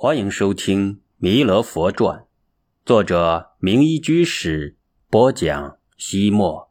[0.00, 2.20] 欢迎收听《弥勒佛传》，
[2.86, 4.76] 作者明一居士
[5.10, 5.76] 播讲。
[5.96, 6.70] 西莫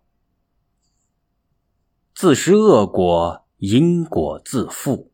[2.15, 5.11] 自食恶果，因果自负。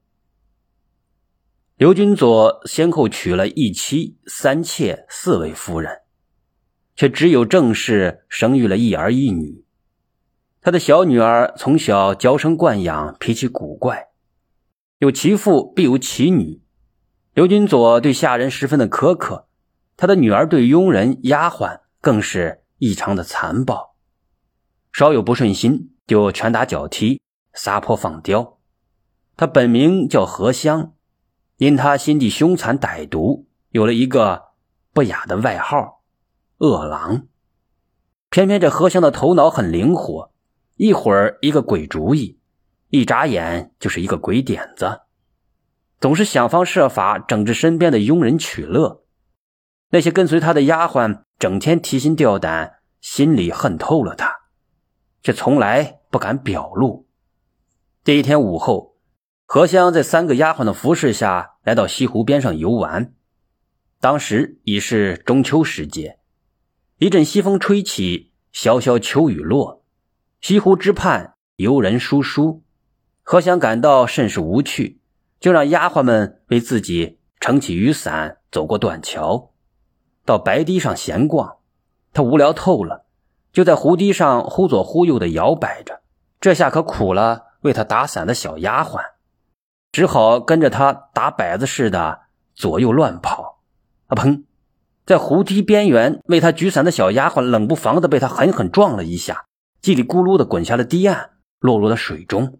[1.75, 6.01] 刘君佐先后娶了一妻、三妾、四位夫人，
[6.95, 9.65] 却只有郑氏生育了一儿一女。
[10.61, 14.09] 他的小女儿从小娇生惯养，脾气古怪，
[14.99, 16.61] 有其父必有其女。
[17.33, 19.47] 刘君佐对下人十分的苛刻，
[19.97, 23.95] 他的女儿对佣人、丫鬟更是异常的残暴，
[24.91, 28.59] 稍有不顺心就拳打脚踢、撒泼放刁。
[29.35, 30.93] 他本名叫何香，
[31.57, 34.49] 因他心地凶残歹毒，有了一个
[34.93, 36.03] 不雅的外号——
[36.59, 37.25] 恶狼。
[38.29, 40.31] 偏偏这何香的头脑很灵活，
[40.75, 42.37] 一会儿一个鬼主意，
[42.89, 44.99] 一眨眼就是一个鬼点子。
[46.03, 49.05] 总是想方设法整治身边的佣人取乐，
[49.91, 54.29] 那些跟随他的丫鬟整天提心吊胆，心里恨透了他，
[55.21, 57.07] 却从来不敢表露。
[58.03, 58.97] 这一天午后，
[59.45, 63.13] 何香在三个丫鬟的服侍下来到西湖边上游玩。
[64.01, 66.19] 当时已是中秋时节，
[66.97, 69.85] 一阵西风吹起，潇潇秋雨落，
[70.41, 72.61] 西湖之畔游人疏疏，
[73.21, 74.99] 何香感到甚是无趣。
[75.43, 79.51] 就让丫鬟们为自己撑起雨伞，走过断桥，
[80.23, 81.57] 到白堤上闲逛。
[82.13, 83.03] 他无聊透了，
[83.51, 85.99] 就在湖堤上忽左忽右的摇摆着。
[86.39, 89.01] 这下可苦了为他打伞的小丫鬟，
[89.91, 92.21] 只好跟着他打摆子似的
[92.55, 93.59] 左右乱跑。
[94.07, 94.45] 啊砰！
[95.05, 99.43] 在湖堤边缘为他举伞的小丫鬟冷不防的被他狠狠撞了一下，
[99.81, 102.59] 叽里咕噜的滚下了堤岸，落入了水中。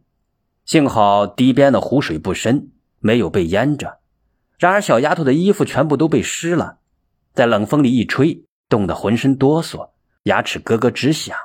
[0.66, 4.00] 幸好堤边的湖水不深，没有被淹着。
[4.58, 6.78] 然而小丫头的衣服全部都被湿了，
[7.33, 9.89] 在冷风里一吹，冻得浑身哆嗦，
[10.23, 11.36] 牙齿咯咯直响。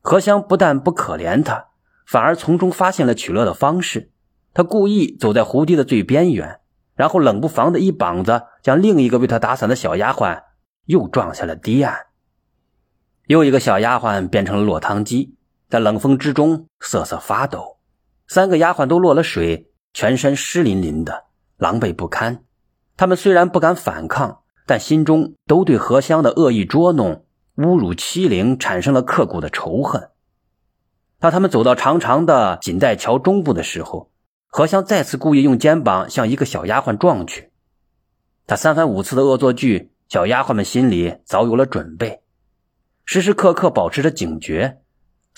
[0.00, 1.66] 何香不但不可怜她，
[2.06, 4.12] 反而从中发现了取乐的方式。
[4.54, 6.60] 他故意走在湖堤的最边缘，
[6.94, 10.42] 然后冷不防的一膀子将另一个为他打伞的小丫鬟
[10.86, 12.06] 又撞下了堤岸。
[13.26, 15.36] 又一个小丫鬟变成了落汤鸡，
[15.68, 17.77] 在冷风之中瑟瑟发抖。
[18.28, 21.24] 三个丫鬟都落了水，全身湿淋淋的，
[21.56, 22.44] 狼狈不堪。
[22.96, 27.24] 他们虽然不敢反抗，但心中都对何香的恶意捉弄、
[27.56, 30.10] 侮辱、欺凌产生了刻骨的仇恨。
[31.18, 34.12] 当他们走到长长的锦带桥中部的时候，
[34.46, 37.50] 何香再次故意用肩膀向一个小丫鬟撞去。
[38.46, 42.22] 他三番五次的恶作剧，小丫鬟们心里早有了准备，
[43.04, 44.82] 时时刻刻保持着警觉。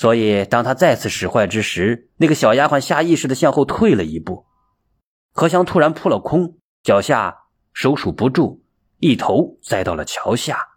[0.01, 4.47] 所以，当他再次使坏之时，那个小丫鬟下意识的向后退了一步。
[5.35, 7.41] 何香突然扑了空，脚下
[7.75, 8.63] 手数不住，
[9.01, 10.69] 一头栽到了桥下。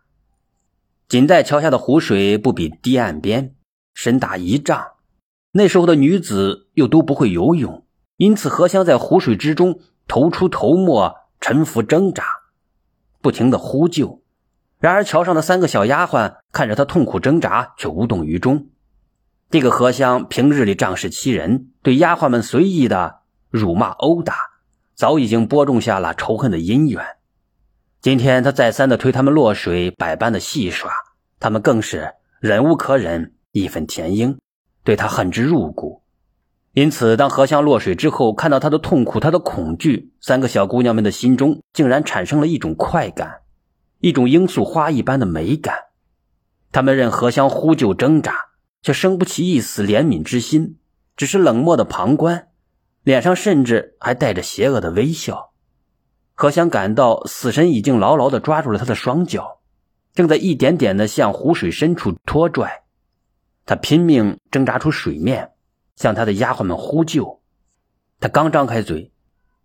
[1.07, 3.56] 仅在桥下的湖水不比堤岸边，
[3.94, 4.85] 深达一丈。
[5.53, 7.85] 那时候的女子又都不会游泳，
[8.17, 12.25] 因此何香在湖水之中头出头没，沉浮挣扎，
[13.22, 14.22] 不停的呼救。
[14.79, 18.67] 然而，桥上的三个小丫鬟看着他痛苦挣扎，却无动于衷。
[19.53, 23.19] 这个荷香平日里仗势欺人，对丫鬟们随意的
[23.51, 24.33] 辱骂殴打，
[24.95, 27.05] 早已经播种下了仇恨的因缘。
[28.01, 30.91] 今天他再三的推他们落水，百般的戏耍，
[31.39, 34.39] 他们更是忍无可忍，义愤填膺，
[34.83, 36.01] 对他恨之入骨。
[36.71, 43.41] 因此，当荷香落水之后，看到他的痛苦，他的恐惧，三个小姑娘们的心中竟然产生了一种快感，
[43.99, 45.75] 一种罂粟花一般的美感。
[46.71, 48.33] 他们任荷香呼救挣扎。
[48.83, 50.77] 却生不起一丝怜悯之心，
[51.16, 52.49] 只是冷漠的旁观，
[53.01, 55.53] 脸上甚至还带着邪恶的微笑。
[56.35, 59.61] 何香感到死神已经牢牢地抓住了他的双脚，
[60.13, 62.83] 正在一点点地向湖水深处拖拽。
[63.66, 65.51] 他拼命挣扎出水面，
[65.95, 67.41] 向他的丫鬟们呼救。
[68.19, 69.13] 他刚张开嘴，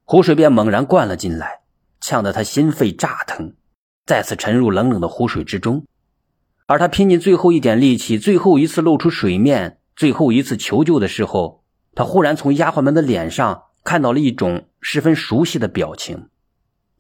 [0.05, 1.63] 湖水便猛然灌了进来，
[2.01, 3.55] 呛得他心肺炸疼，
[4.07, 5.85] 再次沉入冷冷的湖水之中。
[6.69, 16.29] 而他拼尽最后一点力气，最后一次露出水面，最后一次求救的时候，他忽然从丫鬟们的脸上看到了一种十分熟悉的表情，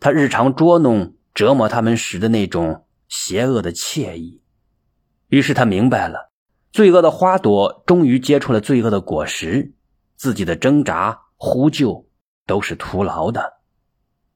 [0.00, 4.41] 他日常捉弄、折磨他们时的那种邪恶的惬意。
[5.29, 6.31] 于是他明白了，
[6.73, 9.75] 罪恶的花朵终于结出了罪恶的果实，
[10.17, 12.09] 自己的挣扎、呼救
[12.47, 13.59] 都是徒劳的。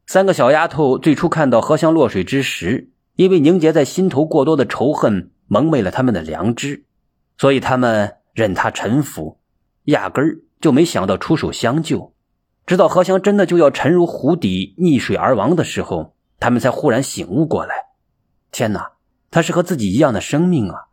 [0.07, 2.92] 三个小丫头最初看到荷香落水之时。
[3.17, 6.85] 因为凝结在心头过多的仇恨蒙昧了他们的良知，
[7.37, 9.39] 所以他们任他臣服，
[9.85, 12.15] 压根儿就没想到出手相救。
[12.65, 17.75] 直到何香真的就要沉入湖底溺水而亡的时候，他们才忽然醒悟过来：
[18.51, 18.93] 天哪，
[19.31, 20.87] 他是和自己一样的生命啊！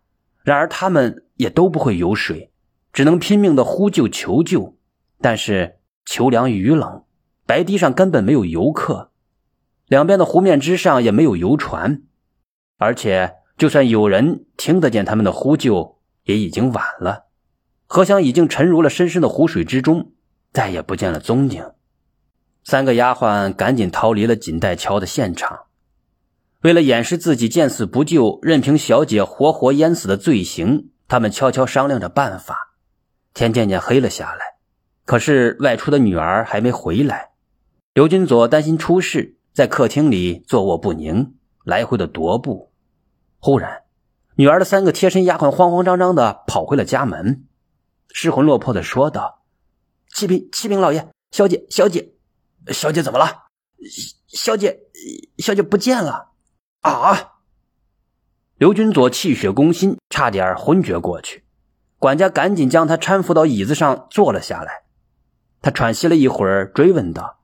[0.44, 2.52] 然而他们也都不会游水，
[2.92, 4.76] 只能拼命的呼救求救。
[5.22, 7.04] 但是秋凉雨冷，
[7.46, 9.09] 白堤上根本没有游客，
[9.90, 12.04] 两边的湖面之上也没有游船，
[12.78, 17.26] 而且就算有人听得见他们的呼救，也已经晚了。
[17.88, 20.12] 何香已经沉入了深深的湖水之中，
[20.54, 21.72] 再也不见了踪影。
[22.64, 25.62] 三个丫鬟赶紧逃离了锦带桥的现场，
[26.62, 32.76] 为了掩饰自己见死不救、任凭小姐活活淹死的罪行，他们悄悄商量着办法。
[33.34, 34.60] 天渐渐黑了下来，
[35.06, 37.32] 可是外出的女儿还没回来。
[37.96, 42.72] 刘君佐担心出事，在客厅里坐卧不宁，来回的踱步。
[43.40, 43.84] 忽然，
[44.36, 47.46] 女儿的三个贴身丫鬟慌慌张张的跑回了家门。
[48.12, 49.44] 失魂落魄的说道
[50.14, 52.14] ：“启禀启禀老爷，小姐小姐，
[52.68, 53.44] 小姐怎么了？
[54.28, 54.80] 小姐
[55.38, 56.32] 小姐不见了
[56.82, 57.34] 啊！”
[58.58, 61.46] 刘军佐气血攻心，差点昏厥过去。
[61.98, 64.84] 管家赶紧将他搀扶到椅子上坐了下来。
[65.62, 67.39] 他喘息了一会儿，追问道：“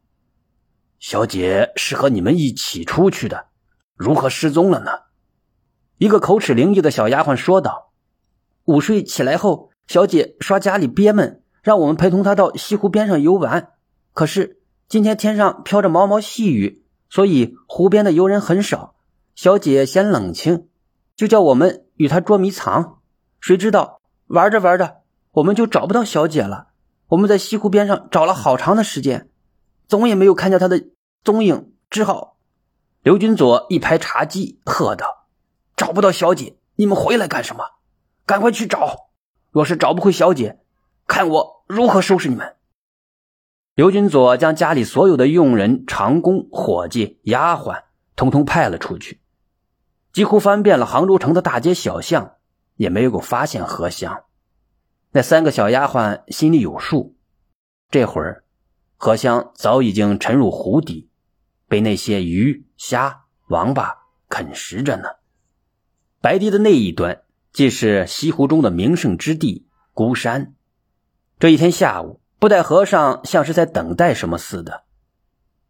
[0.99, 3.47] 小姐是和你们一起出去的，
[3.95, 4.91] 如何失踪了呢？”
[5.97, 7.93] 一个口齿伶俐的小丫鬟说道
[8.65, 13.73] ：“午睡起来后。”小姐刷家里憋闷，让我们陪同她到西湖边上游玩。
[14.13, 14.59] 可是
[14.89, 18.95] 今天天上飘着毛毛细雨，所以湖边的游人很少。
[19.35, 20.69] 小姐嫌冷清，
[21.15, 22.97] 就叫我们与她捉迷藏。
[23.39, 25.03] 谁知道玩着玩着，
[25.33, 26.69] 我们就找不到小姐了。
[27.09, 29.29] 我们在西湖边上找了好长的时间，
[29.87, 30.83] 总也没有看见他的
[31.23, 32.37] 踪影，只好……
[33.01, 35.27] 刘军佐一拍茶几，喝道
[35.77, 37.63] ：“找不到小姐，你们回来干什么？
[38.25, 39.09] 赶快去找！”
[39.51, 40.59] 若是找不回小姐，
[41.07, 42.55] 看我如何收拾你们！
[43.75, 47.83] 刘军佐将家里所有的佣人、长工、伙计、丫鬟，
[48.15, 49.21] 通通派了出去，
[50.13, 52.35] 几乎翻遍了杭州城的大街小巷，
[52.75, 54.23] 也没有发现何香。
[55.11, 57.17] 那三个小丫鬟心里有数，
[57.91, 58.44] 这会儿
[59.05, 61.11] 荷香早已经沉入湖底，
[61.67, 63.97] 被那些鱼、虾、王八
[64.29, 65.03] 啃食着呢。
[66.21, 67.21] 白堤的那一端。
[67.53, 70.55] 既是西湖中的名胜之地孤山，
[71.37, 74.85] 这一天下午，布袋和尚像是在等待什么似的，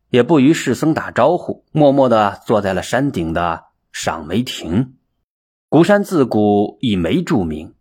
[0.10, 4.96] 也不与世僧打招呼，默默的坐在了山顶的赏梅亭。
[5.68, 7.76] 孤山自古以梅著名，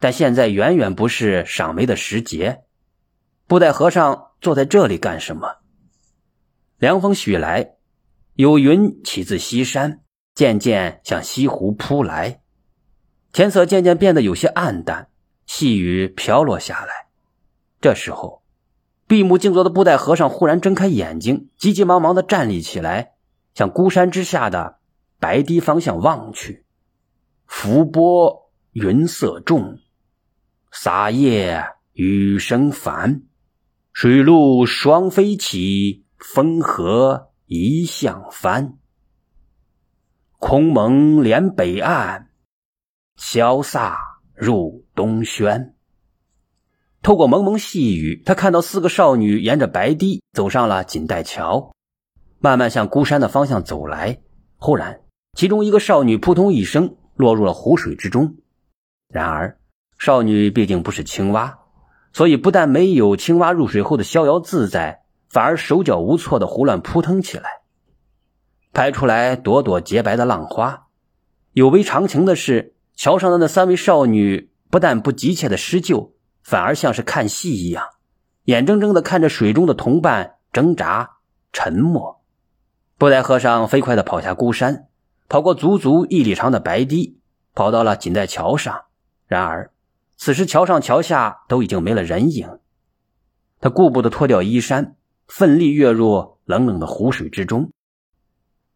[0.00, 2.64] 但现在远远不是赏梅的时节。
[3.48, 5.58] 布袋和尚坐在这里干什么？
[6.78, 7.76] 凉风徐来，
[8.34, 10.00] 有云起自西山，
[10.34, 12.40] 渐渐向西湖扑来。
[13.32, 15.10] 天色渐渐变得有些暗淡，
[15.46, 17.06] 细雨飘落下来。
[17.80, 18.42] 这时候，
[19.06, 23.12] 闭目静坐的布袋和尚忽然睁开眼睛，急急忙忙的站立起来，
[23.54, 24.78] 向孤山之下的
[25.20, 26.64] 白堤方向望去。
[27.46, 29.78] 浮波云色重，
[30.72, 33.22] 洒叶雨声烦，
[33.98, 38.76] 水陆双飞起，风和一向翻。
[40.32, 42.28] 空蒙连北岸。
[43.18, 43.96] 潇洒
[44.34, 45.74] 入东轩。
[47.00, 51.72] 透过蒙蒙细雨，他看到四个少女沿着白堤走上了锦带桥，
[52.38, 54.18] 慢慢向孤山的方向走来。
[54.58, 55.00] 忽然，
[55.32, 58.36] 其中一个少女扑通一声落入了湖水之中。
[59.08, 59.58] 然而，
[59.98, 61.60] 少女毕竟不是青蛙，
[62.16, 67.60] 所以不但没有青蛙入水后的逍遥自在，反而手脚无措的胡乱扑腾起来，
[68.72, 70.86] 拍出来朵朵洁白的浪花。
[71.52, 72.72] 有违常情的是。
[72.94, 77.84] 桥上的那三位少女不但不急切的施救，反而像是看戏一样，
[78.44, 81.18] 眼睁睁的看着水中的同伴挣扎、
[81.52, 82.22] 沉默。
[82.96, 84.86] 布袋和尚飞快的跑下孤山，
[85.28, 87.20] 跑过足足一里长的白堤，
[87.54, 88.84] 跑到了锦带桥上。
[89.26, 89.70] 然而，
[90.16, 92.58] 此时桥上桥下都已经没了人影。
[93.60, 94.96] 他顾不得脱掉衣衫，
[95.26, 97.72] 奋力跃入冷冷的湖水之中。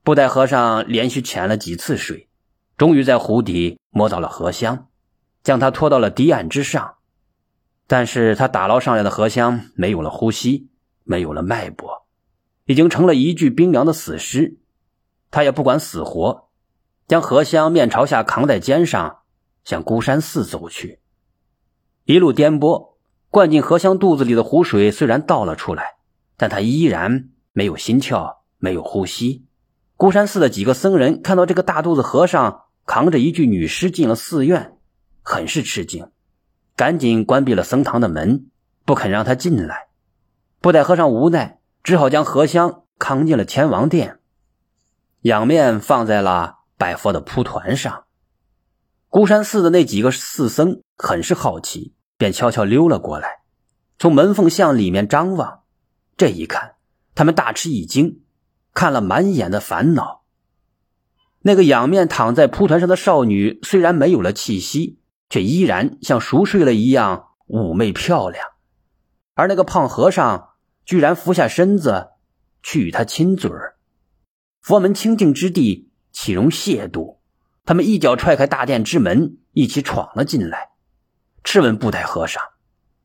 [0.02, 2.28] 布袋和尚连续潜了几次水。
[2.76, 4.88] 终于在湖底摸到了荷香，
[5.42, 6.94] 将它拖到了堤岸之上。
[7.86, 10.70] 但是他打捞上来的荷香没有了呼吸，
[11.04, 12.06] 没有了脉搏，
[12.64, 14.56] 已经成了一具冰凉的死尸。
[15.30, 16.48] 他也不管死活，
[17.06, 19.18] 将荷香面朝下扛在肩上，
[19.62, 21.00] 向孤山寺走去。
[22.12, 22.94] 一路颠簸，
[23.28, 25.94] 灌进荷香肚子里的湖水虽然倒了出来，
[26.36, 29.46] 但他依然没有心跳，没有呼吸。
[29.96, 32.62] 孤山寺的几个僧人看到这个大肚子和尚。
[32.86, 34.76] 扛着一具女尸进了寺院，
[35.22, 36.10] 很是吃惊，
[36.74, 38.50] 赶紧关闭了僧堂的门，
[38.84, 39.90] 不肯让他进来。
[40.60, 44.18] 布袋和尚无奈，只好将荷香扛进了天王殿。
[45.20, 48.06] 仰面放在了拜佛的蒲团上。
[49.08, 53.38] 孤山寺的那几个寺僧很是好奇，便悄悄溜了过来，
[53.98, 55.62] 从门缝向里面张望。
[56.18, 56.74] 这一看，
[57.14, 58.20] 他们大吃一惊，
[58.74, 60.24] 看了满眼的烦恼。
[61.40, 64.98] 那个仰面躺在蒲团上的少女，虽然没有了气息，
[65.30, 68.44] 却依然像熟睡了一样妩媚漂亮。
[69.32, 70.50] 而那个胖和尚
[70.84, 72.08] 居然俯下身子
[72.62, 73.76] 去与她亲嘴儿。
[74.60, 77.16] 佛门清净之地，岂容亵渎？
[77.64, 80.69] 他们一脚踹开大殿之门，一起闯了进来，
[81.42, 82.42] 质问布袋和尚：“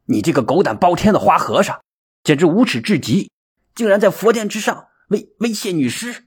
[0.05, 1.81] 你这个狗胆包天的花和尚，
[2.23, 3.31] 简直无耻至极！
[3.73, 6.25] 竟然在佛殿之上威威胁女尸！”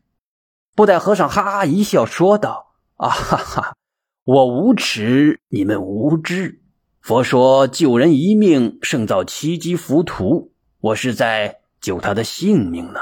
[0.75, 3.77] 布袋和尚哈哈一笑，说道：“啊哈哈，
[4.25, 6.63] 我无耻，你们无知。
[7.01, 13.01] 佛说救人一命胜造七级浮屠，我是在救他的性命呢。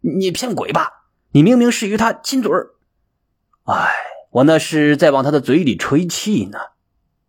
[0.00, 1.06] 你骗鬼吧！
[1.32, 2.74] 你明明是与他亲嘴儿。
[3.64, 3.92] 哎，
[4.30, 6.58] 我那是在往他的嘴里吹气呢。”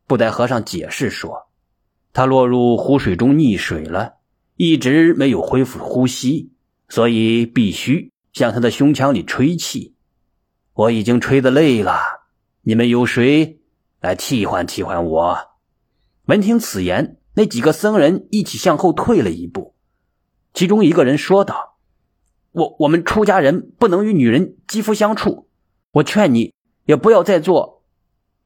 [0.10, 1.48] 布袋和尚解释说
[2.14, 4.16] ：“他落入湖水中溺水了，
[4.56, 6.52] 一直没有恢复呼吸，
[6.90, 9.96] 所以必须。”向他的胸腔里吹气，
[10.74, 12.00] 我已经吹得累了。
[12.62, 13.60] 你们有谁
[14.02, 15.38] 来替换替换我？
[16.26, 19.76] 闻听此言，那几个僧人一起向后退了一步。
[20.54, 21.78] 其中一个人说道
[22.54, 25.50] ：“我我们出家人不能与女人肌肤相处，
[25.92, 26.54] 我劝你
[26.86, 27.79] 也不要再做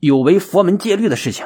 [0.06, 1.46] 有违佛门戒律的事情。”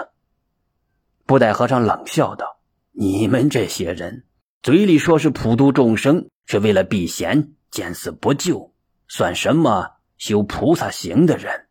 [1.27, 2.59] 布袋和尚冷笑道
[2.91, 4.25] ：“你们这些人，
[4.63, 8.73] 嘴里说是普度众生，却为了避嫌。”见死不救，
[9.09, 11.67] 算什么修菩萨行的人？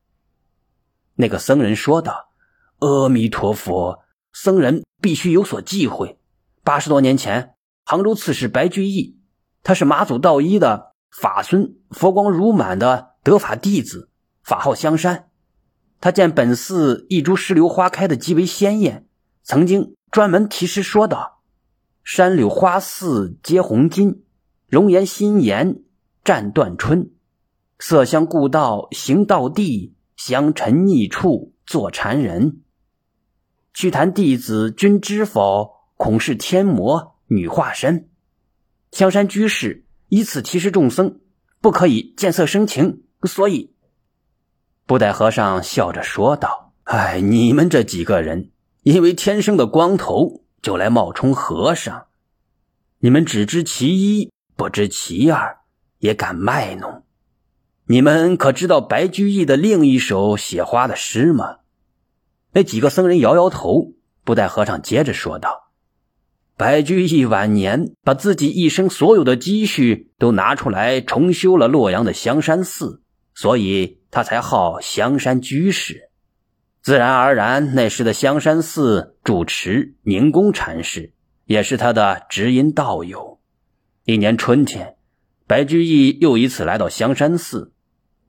[1.15, 2.29] 那个僧人说道
[2.79, 4.01] ：“阿弥陀佛，
[4.33, 6.21] 僧人必须有所忌讳。
[6.63, 9.19] 八十多年前，杭州刺史白居易，
[9.63, 14.11] 他是马祖道一的法孙，佛光如满的得法弟子，
[14.45, 15.26] 法号香山。
[16.07, 19.09] 他见本寺一株石榴花开的极为鲜艳，
[19.43, 21.43] 曾经专门题诗说道
[22.05, 24.19] ：‘山柳花似接红巾，
[24.69, 25.83] 容颜新颜。’”
[26.23, 27.11] 战断春，
[27.81, 32.63] 色香故道行道地，香尘逆处坐禅人。
[33.75, 35.73] 去谈弟子君知否？
[35.97, 38.09] 恐是天魔女化身。
[38.93, 41.19] 香山居士以此提示众僧，
[41.61, 43.03] 不可以见色生情。
[43.25, 43.75] 所以，
[44.87, 48.51] 布袋和尚笑着说道：“哎，你们这几个人，
[48.83, 52.07] 因为天生的光头，就来冒充和尚。
[53.01, 55.59] 你们只知其一，不知其二。”
[55.99, 57.05] 也敢卖弄？
[57.87, 61.57] 你们可知道白居易的另一首写花的诗吗？
[62.53, 63.93] 那几个僧人摇摇头。
[64.23, 65.71] 布袋和尚接着说道
[66.57, 73.03] ：“白居易晚年把自己一生所有的积蓄都拿出来重修了洛阳的香山寺，
[73.37, 76.11] 所以他才号香山居士。
[76.83, 81.13] 自然而然，那时的香山寺主持宁公禅师
[81.45, 83.39] 也是他的知音道友。
[84.07, 84.95] 一年春天。”
[85.49, 87.73] 白居易又一次来到香山寺，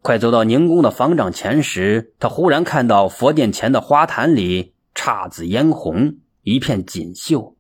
[0.04, 7.56] 快走到宁公的房帐前时，他忽然看到佛殿前的花坛里姹紫嫣红，一片锦绣。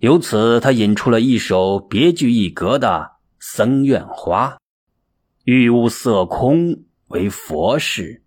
[0.00, 2.88] 由此，他引出了一首别具一格的
[3.40, 4.50] 《僧院花》
[5.44, 8.22] ：“玉屋色空为佛事，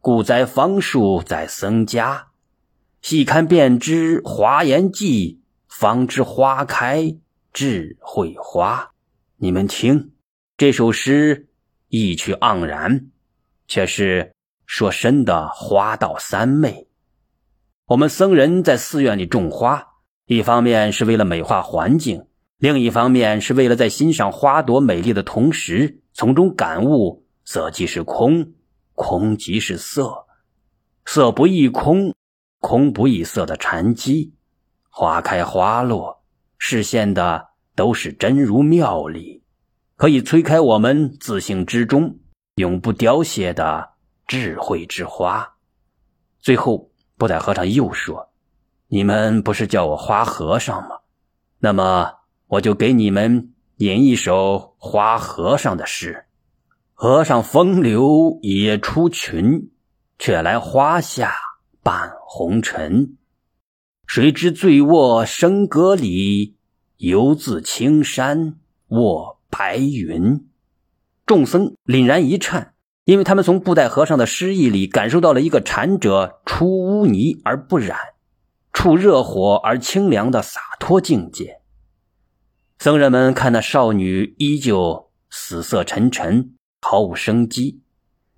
[0.00, 2.28] 故栽方树在僧家。
[3.00, 7.16] 细看便知华严记，方知花开
[7.54, 8.90] 智慧花。”
[9.42, 10.12] 你们听，
[10.58, 11.48] 这首诗
[11.88, 13.06] 意趣盎然，
[13.66, 14.34] 却是
[14.66, 16.88] 说深的花道三昧。
[17.86, 19.82] 我们僧人在寺院里种花，
[20.26, 22.26] 一方面是为了美化环境，
[22.58, 28.52] 另一方面是为了在欣赏花朵美丽的同时，从中感悟色即是空，
[28.94, 30.24] 空即是色，
[31.04, 32.14] 色不异空，
[32.60, 34.32] 空不异色的禅机。
[34.88, 36.22] 花开花落，
[36.58, 37.50] 视现的。
[37.74, 39.42] 都是真如妙理，
[39.96, 42.18] 可以催开我们自性之中
[42.56, 43.94] 永不凋谢的
[44.26, 45.56] 智慧之花。
[46.40, 48.30] 最后，布袋和尚又说
[48.86, 50.98] ：“你们不是叫我花和尚吗？
[51.58, 52.12] 那么，
[52.46, 56.26] 我就给你们吟一首花和尚的诗：
[57.02, 59.70] 和尚风流也出群，
[60.18, 61.32] 却来花下
[61.82, 63.16] 伴红尘。
[64.06, 66.58] 谁知醉卧笙阁里。”
[67.00, 68.56] 游自青山
[68.88, 70.46] 卧白云，
[71.24, 72.74] 众僧凛然一颤，
[73.06, 77.96] 因为他们从布袋和尚的诗意里感受到了一个禅者出污泥而不染，
[78.74, 81.62] 触热火而清凉的洒脱境界。
[82.78, 87.80] 僧人们看那少女依旧死色沉沉，毫无生机，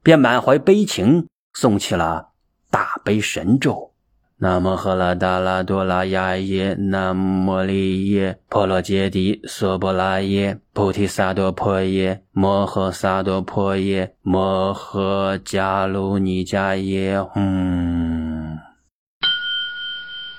[0.03, 2.31] 便满怀悲情诵起了
[2.71, 3.93] 大悲神咒。
[4.39, 18.32] 南无赫拉达拉多拉雅耶，南无摩利耶，婆罗揭谛娑婆拉耶，菩提萨埵婆耶，摩诃萨埵婆耶，摩诃迦卢尼迦耶，吽。